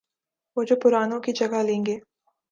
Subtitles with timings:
[0.57, 1.97] وہ جو پرانوں کی جگہ لیں گے۔